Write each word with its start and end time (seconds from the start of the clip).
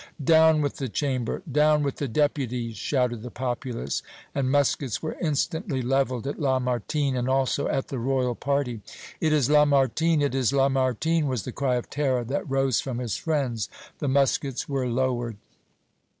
"Down 0.23 0.61
with 0.61 0.77
the 0.77 0.89
Chamber! 0.89 1.43
Down 1.51 1.83
with 1.83 1.97
the 1.97 2.07
Deputies!" 2.07 2.75
shouted 2.75 3.21
the 3.21 3.29
populace, 3.29 4.01
and 4.33 4.49
muskets 4.49 5.03
were 5.03 5.15
instantly 5.21 5.83
leveled 5.83 6.25
at 6.25 6.39
Lamartine, 6.39 7.15
and, 7.15 7.29
also, 7.29 7.67
at 7.67 7.89
the 7.89 7.99
Royal 7.99 8.33
party. 8.33 8.81
"It 9.19 9.31
is 9.31 9.47
Lamartine! 9.47 10.23
it 10.23 10.33
is 10.33 10.51
Lamartine!" 10.53 11.27
was 11.27 11.43
the 11.43 11.51
cry 11.51 11.75
of 11.75 11.87
terror 11.91 12.23
that 12.23 12.49
rose 12.49 12.81
from 12.81 12.97
his 12.97 13.15
friends. 13.15 13.69
The 13.99 14.07
muskets 14.07 14.67
were 14.67 14.87
lowered. 14.87 15.37